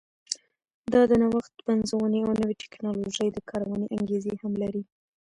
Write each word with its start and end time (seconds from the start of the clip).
دا 0.93 1.01
د 1.09 1.11
نوښت، 1.21 1.53
پنځونې 1.67 2.19
او 2.25 2.31
نوې 2.41 2.55
ټکنالوژۍ 2.61 3.27
د 3.31 3.37
کارونې 3.49 3.87
انګېزې 3.97 4.33
هم 4.41 4.53
لري. 4.61 4.83